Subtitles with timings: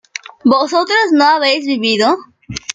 [0.45, 2.17] vosotros no habéis vivido